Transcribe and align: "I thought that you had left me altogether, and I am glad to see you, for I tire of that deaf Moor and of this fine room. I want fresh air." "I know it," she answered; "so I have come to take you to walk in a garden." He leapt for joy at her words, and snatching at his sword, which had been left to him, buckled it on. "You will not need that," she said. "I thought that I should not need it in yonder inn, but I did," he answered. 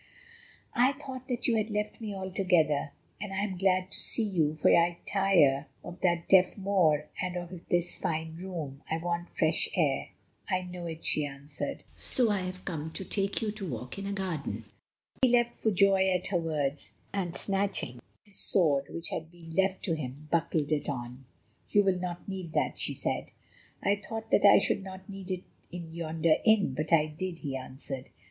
"I 0.73 0.93
thought 0.93 1.27
that 1.27 1.45
you 1.47 1.57
had 1.57 1.69
left 1.69 2.01
me 2.01 2.11
altogether, 2.15 2.91
and 3.21 3.31
I 3.31 3.43
am 3.43 3.55
glad 3.59 3.91
to 3.91 3.99
see 3.99 4.23
you, 4.23 4.55
for 4.55 4.75
I 4.75 4.97
tire 5.05 5.67
of 5.83 6.01
that 6.01 6.27
deaf 6.27 6.57
Moor 6.57 7.07
and 7.21 7.37
of 7.37 7.67
this 7.69 7.99
fine 7.99 8.35
room. 8.35 8.81
I 8.89 8.97
want 8.97 9.29
fresh 9.29 9.69
air." 9.75 10.09
"I 10.49 10.63
know 10.63 10.87
it," 10.87 11.05
she 11.05 11.23
answered; 11.23 11.83
"so 11.95 12.31
I 12.31 12.39
have 12.41 12.65
come 12.65 12.91
to 12.93 13.05
take 13.05 13.43
you 13.43 13.51
to 13.51 13.69
walk 13.69 13.99
in 13.99 14.07
a 14.07 14.11
garden." 14.11 14.65
He 15.21 15.29
leapt 15.29 15.53
for 15.57 15.69
joy 15.69 16.09
at 16.09 16.25
her 16.29 16.37
words, 16.39 16.95
and 17.13 17.35
snatching 17.35 17.99
at 17.99 18.03
his 18.23 18.39
sword, 18.39 18.85
which 18.89 19.09
had 19.09 19.29
been 19.29 19.51
left 19.51 19.83
to 19.83 19.93
him, 19.93 20.27
buckled 20.31 20.71
it 20.71 20.89
on. 20.89 21.25
"You 21.69 21.83
will 21.83 21.99
not 21.99 22.27
need 22.27 22.53
that," 22.53 22.79
she 22.79 22.95
said. 22.95 23.29
"I 23.83 23.97
thought 24.09 24.31
that 24.31 24.45
I 24.45 24.57
should 24.57 24.81
not 24.83 25.07
need 25.07 25.29
it 25.29 25.43
in 25.71 25.93
yonder 25.93 26.37
inn, 26.43 26.73
but 26.73 26.91
I 26.91 27.05
did," 27.05 27.37
he 27.37 27.55
answered. 27.55 28.09